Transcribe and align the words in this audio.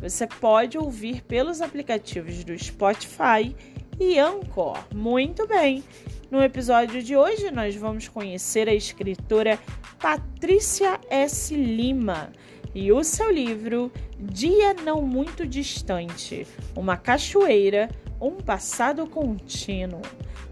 você 0.00 0.26
pode 0.26 0.78
ouvir 0.78 1.22
pelos 1.22 1.60
aplicativos 1.60 2.44
do 2.44 2.56
Spotify 2.58 3.54
e 3.98 4.18
Anchor. 4.18 4.78
Muito 4.94 5.46
bem! 5.46 5.82
No 6.30 6.42
episódio 6.42 7.02
de 7.02 7.16
hoje, 7.16 7.50
nós 7.50 7.74
vamos 7.74 8.06
conhecer 8.06 8.68
a 8.68 8.74
escritora 8.74 9.58
Patrícia 9.98 11.00
S. 11.10 11.56
Lima 11.56 12.30
e 12.74 12.92
o 12.92 13.02
seu 13.02 13.30
livro 13.30 13.90
Dia 14.20 14.74
Não 14.74 15.00
Muito 15.00 15.46
Distante 15.46 16.46
Uma 16.76 16.96
Cachoeira, 16.96 17.88
um 18.20 18.32
Passado 18.36 19.06
Contínuo. 19.06 20.02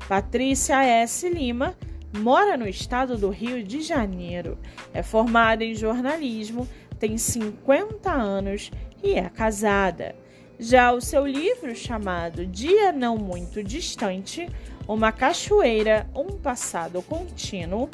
Patrícia 0.08 0.82
S. 0.82 1.28
Lima 1.28 1.76
mora 2.16 2.56
no 2.56 2.66
estado 2.66 3.16
do 3.18 3.28
Rio 3.28 3.62
de 3.62 3.82
Janeiro, 3.82 4.58
é 4.94 5.02
formada 5.02 5.64
em 5.64 5.74
jornalismo, 5.74 6.66
tem 6.98 7.18
50 7.18 8.10
anos 8.10 8.70
e 9.02 9.14
é 9.14 9.28
casada. 9.28 10.14
Já 10.58 10.92
o 10.92 11.00
seu 11.00 11.26
livro 11.26 11.74
chamado 11.76 12.46
Dia 12.46 12.90
Não 12.92 13.18
Muito 13.18 13.62
Distante, 13.62 14.48
Uma 14.88 15.12
Cachoeira, 15.12 16.08
um 16.14 16.38
Passado 16.38 17.02
Contínuo, 17.02 17.90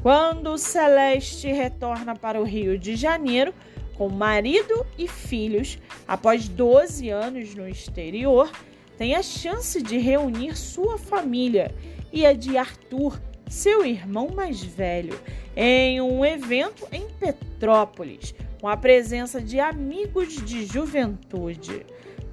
quando 0.00 0.56
Celeste 0.56 1.48
retorna 1.48 2.14
para 2.14 2.40
o 2.40 2.44
Rio 2.44 2.78
de 2.78 2.94
Janeiro 2.94 3.52
com 3.96 4.08
marido 4.08 4.86
e 4.96 5.08
filhos 5.08 5.76
após 6.06 6.48
12 6.48 7.10
anos 7.10 7.52
no 7.56 7.68
exterior, 7.68 8.48
tem 8.96 9.16
a 9.16 9.22
chance 9.22 9.82
de 9.82 9.98
reunir 9.98 10.56
sua 10.56 10.96
família 10.96 11.74
e 12.12 12.24
a 12.24 12.32
de 12.32 12.56
Arthur, 12.56 13.20
seu 13.48 13.84
irmão 13.84 14.28
mais 14.28 14.62
velho, 14.62 15.20
em 15.56 16.00
um 16.00 16.24
evento 16.24 16.86
em 16.92 17.08
Petrópolis, 17.18 18.34
com 18.60 18.68
a 18.68 18.76
presença 18.76 19.40
de 19.40 19.60
amigos 19.60 20.36
de 20.44 20.64
juventude. 20.66 21.86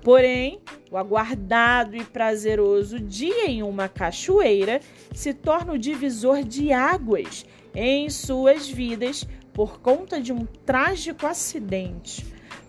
Porém, 0.04 0.60
o 0.92 0.98
aguardado 0.98 1.96
e 1.96 2.04
prazeroso 2.04 3.00
dia 3.00 3.48
em 3.48 3.64
uma 3.64 3.90
cachoeira 3.90 4.80
se 5.14 5.34
torna 5.34 5.74
o 5.74 5.80
divisor 5.80 6.44
de 6.44 6.72
águas 6.72 7.46
em 7.74 8.10
suas 8.10 8.68
vidas 8.68 9.28
por 9.52 9.80
conta 9.80 10.22
de 10.22 10.32
um 10.32 10.46
trágico 10.66 11.26
acidente. 11.26 12.26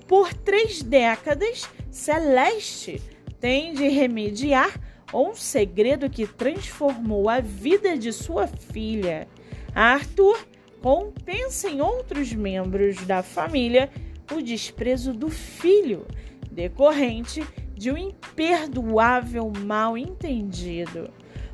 Por 0.08 0.32
três 0.32 0.82
décadas, 0.82 1.68
Celeste 1.90 3.02
tem 3.40 3.74
de 3.74 3.88
remediar 3.88 4.80
um 5.12 5.34
segredo 5.34 6.08
que 6.08 6.26
transformou 6.26 7.28
a 7.28 7.40
vida 7.40 7.98
de 7.98 8.12
sua 8.12 8.46
filha. 8.46 9.28
Arthur 9.74 10.38
compensa 10.86 11.68
em 11.68 11.80
outros 11.80 12.32
membros 12.32 13.04
da 13.06 13.20
família 13.20 13.90
o 14.32 14.40
desprezo 14.40 15.12
do 15.12 15.28
filho, 15.28 16.06
decorrente 16.48 17.44
de 17.74 17.90
um 17.90 17.96
imperdoável 17.96 19.52
mal 19.66 19.98
entendido. 19.98 21.10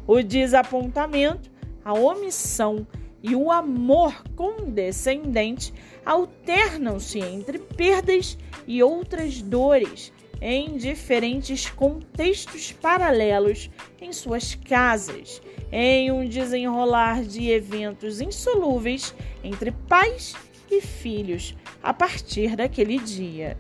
O 0.07 0.21
desapontamento, 0.21 1.51
a 1.83 1.95
omissão 1.95 2.87
e 3.23 3.35
o 3.35 3.51
amor 3.51 4.23
condescendente 4.37 5.73
alternam-se 6.05 7.19
entre 7.19 7.59
perdas 7.59 8.37
e 8.67 8.83
outras 8.83 9.41
dores 9.41 10.13
em 10.45 10.77
diferentes 10.77 11.71
contextos 11.71 12.73
paralelos 12.73 13.71
em 14.01 14.13
suas 14.13 14.57
casas, 14.57 15.41
em 15.71 16.11
um 16.11 16.29
desenrolar 16.29 17.23
de 17.23 17.49
eventos 17.49 18.21
insolúveis 18.21 19.15
entre 19.45 19.71
pais 19.71 20.35
e 20.69 20.81
filhos 20.81 21.55
a 21.81 21.95
partir 21.95 22.57
daquele 22.57 22.99
dia. 22.99 23.57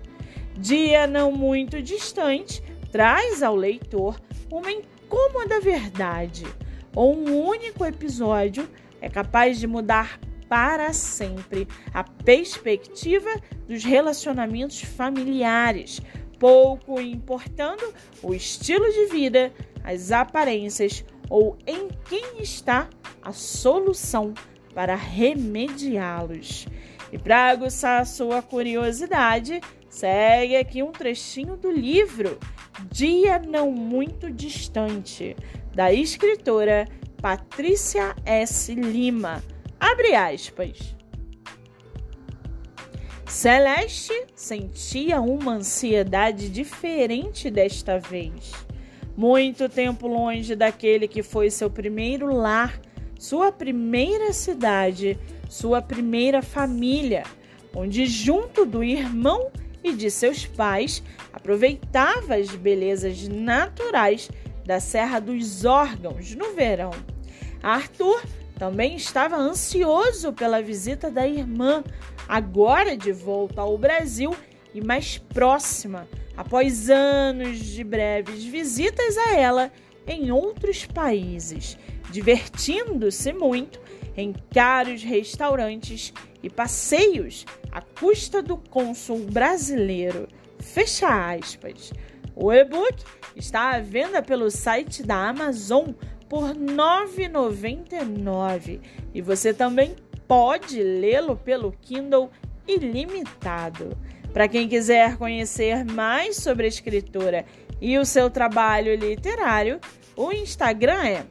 Dia 0.58 1.06
não 1.06 1.30
muito 1.30 1.80
distante 1.80 2.60
traz 2.90 3.44
ao 3.44 3.54
leitor 3.54 4.20
uma 4.50 4.70
incômoda 4.72 5.60
verdade, 5.60 6.44
ou 6.96 7.16
um 7.16 7.46
único 7.46 7.84
episódio 7.84 8.68
é 9.00 9.08
capaz 9.08 9.60
de 9.60 9.68
mudar 9.68 10.18
para 10.48 10.92
sempre 10.92 11.66
a 11.94 12.04
perspectiva 12.04 13.30
dos 13.66 13.84
relacionamentos 13.84 14.82
familiares, 14.82 16.02
pouco 16.42 17.00
importando 17.00 17.94
o 18.20 18.34
estilo 18.34 18.90
de 18.90 19.06
vida, 19.06 19.52
as 19.84 20.10
aparências 20.10 21.04
ou 21.30 21.56
em 21.64 21.86
quem 22.08 22.42
está 22.42 22.88
a 23.22 23.32
solução 23.32 24.34
para 24.74 24.96
remediá-los. 24.96 26.66
E 27.12 27.18
para 27.18 27.46
aguçar 27.46 28.00
a 28.00 28.04
sua 28.04 28.42
curiosidade, 28.42 29.60
segue 29.88 30.56
aqui 30.56 30.82
um 30.82 30.90
trechinho 30.90 31.56
do 31.56 31.70
livro 31.70 32.36
Dia 32.90 33.38
Não 33.38 33.70
Muito 33.70 34.28
Distante, 34.28 35.36
da 35.72 35.92
escritora 35.92 36.88
Patrícia 37.20 38.16
S. 38.26 38.74
Lima. 38.74 39.44
Abre 39.78 40.16
aspas. 40.16 40.96
Celeste 43.32 44.26
sentia 44.34 45.18
uma 45.22 45.54
ansiedade 45.54 46.50
diferente 46.50 47.50
desta 47.50 47.98
vez. 47.98 48.52
Muito 49.16 49.70
tempo 49.70 50.06
longe 50.06 50.54
daquele 50.54 51.08
que 51.08 51.22
foi 51.22 51.50
seu 51.50 51.70
primeiro 51.70 52.30
lar, 52.30 52.78
sua 53.18 53.50
primeira 53.50 54.34
cidade, 54.34 55.18
sua 55.48 55.80
primeira 55.80 56.42
família, 56.42 57.22
onde, 57.74 58.04
junto 58.04 58.66
do 58.66 58.84
irmão 58.84 59.50
e 59.82 59.92
de 59.94 60.10
seus 60.10 60.44
pais, 60.44 61.02
aproveitava 61.32 62.34
as 62.34 62.54
belezas 62.54 63.26
naturais 63.28 64.30
da 64.66 64.78
Serra 64.78 65.18
dos 65.18 65.64
Órgãos 65.64 66.34
no 66.34 66.52
verão. 66.52 66.90
Arthur 67.62 68.22
também 68.58 68.96
estava 68.96 69.36
ansioso 69.36 70.32
pela 70.32 70.62
visita 70.62 71.10
da 71.10 71.26
irmã, 71.26 71.82
agora 72.28 72.96
de 72.96 73.12
volta 73.12 73.60
ao 73.60 73.76
Brasil 73.76 74.34
e 74.74 74.80
mais 74.80 75.18
próxima, 75.18 76.08
após 76.36 76.88
anos 76.88 77.58
de 77.58 77.84
breves 77.84 78.44
visitas 78.44 79.16
a 79.18 79.34
ela 79.34 79.72
em 80.06 80.30
outros 80.30 80.84
países, 80.84 81.76
divertindo-se 82.10 83.32
muito 83.32 83.80
em 84.16 84.34
caros 84.52 85.02
restaurantes 85.02 86.12
e 86.42 86.50
passeios 86.50 87.46
à 87.70 87.80
custa 87.80 88.42
do 88.42 88.56
cônsul 88.56 89.20
brasileiro. 89.20 90.28
Fecha 90.58 91.34
aspas. 91.34 91.92
O 92.34 92.52
e-book 92.52 93.04
está 93.36 93.72
à 93.72 93.80
venda 93.80 94.22
pelo 94.22 94.50
site 94.50 95.02
da 95.02 95.28
Amazon 95.28 95.90
por 96.32 96.48
R$ 96.48 96.54
9,99 96.54 98.80
e 99.12 99.20
você 99.20 99.52
também 99.52 99.94
pode 100.26 100.82
lê-lo 100.82 101.36
pelo 101.36 101.72
Kindle 101.72 102.30
ilimitado. 102.66 103.94
Para 104.32 104.48
quem 104.48 104.66
quiser 104.66 105.18
conhecer 105.18 105.84
mais 105.84 106.36
sobre 106.36 106.64
a 106.64 106.70
escritora 106.70 107.44
e 107.82 107.98
o 107.98 108.06
seu 108.06 108.30
trabalho 108.30 108.96
literário, 108.96 109.78
o 110.16 110.32
Instagram 110.32 111.04
é 111.04 111.26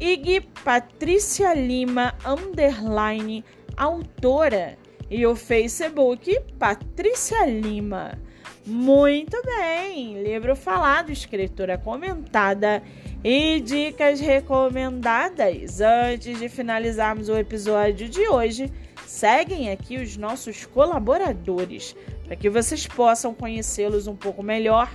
Ig 0.00 0.40
Patrícia 0.64 1.54
Lima 1.54 2.12
underline 2.26 3.44
autora 3.76 4.76
e 5.08 5.24
o 5.24 5.36
Facebook 5.36 6.36
Patrícia 6.58 7.46
Lima. 7.46 8.18
Muito 8.64 9.42
bem, 9.44 10.22
livro 10.22 10.54
falado, 10.54 11.10
escritora 11.10 11.76
comentada 11.76 12.80
e 13.24 13.58
dicas 13.58 14.20
recomendadas. 14.20 15.80
Antes 15.80 16.38
de 16.38 16.48
finalizarmos 16.48 17.28
o 17.28 17.36
episódio 17.36 18.08
de 18.08 18.28
hoje, 18.28 18.70
seguem 19.04 19.72
aqui 19.72 19.96
os 19.96 20.16
nossos 20.16 20.64
colaboradores 20.64 21.96
para 22.24 22.36
que 22.36 22.48
vocês 22.48 22.86
possam 22.86 23.34
conhecê-los 23.34 24.06
um 24.06 24.14
pouco 24.14 24.44
melhor. 24.44 24.88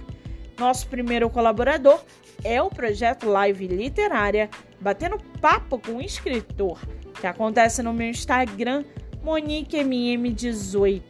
Nosso 0.57 0.87
primeiro 0.87 1.29
colaborador 1.29 2.01
é 2.45 2.61
o 2.61 2.69
projeto 2.69 3.27
Live 3.27 3.67
Literária 3.67 4.49
Batendo 4.79 5.17
Papo 5.41 5.77
com 5.77 5.97
o 5.97 6.01
Escritor, 6.01 6.79
que 7.19 7.27
acontece 7.27 7.83
no 7.83 7.93
meu 7.93 8.07
Instagram, 8.07 8.85
MoniqueMM18. 9.25 11.01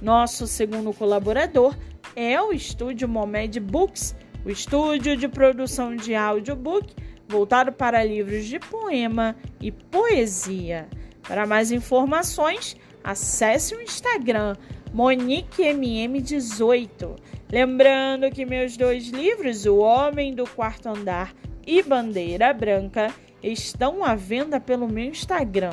Nosso 0.00 0.46
segundo 0.46 0.92
colaborador 0.92 1.76
é 2.14 2.40
o 2.40 2.52
estúdio 2.52 3.08
Momed 3.08 3.58
Books 3.60 4.14
o 4.44 4.50
estúdio 4.50 5.16
de 5.16 5.28
produção 5.28 5.94
de 5.94 6.12
audiobook 6.14 6.94
voltado 7.28 7.70
para 7.70 8.04
livros 8.04 8.46
de 8.46 8.58
poema 8.58 9.36
e 9.60 9.70
poesia. 9.70 10.88
Para 11.26 11.46
mais 11.46 11.70
informações, 11.70 12.74
acesse 13.04 13.74
o 13.74 13.82
Instagram 13.82 14.56
MoniqueMM18. 14.94 17.16
Lembrando 17.52 18.30
que 18.30 18.46
meus 18.46 18.76
dois 18.76 19.08
livros, 19.08 19.66
O 19.66 19.78
Homem 19.78 20.32
do 20.34 20.48
Quarto 20.48 20.88
Andar 20.88 21.34
e 21.66 21.82
Bandeira 21.82 22.54
Branca, 22.54 23.12
estão 23.42 24.04
à 24.04 24.14
venda 24.14 24.58
pelo 24.58 24.88
meu 24.88 25.04
Instagram, 25.04 25.72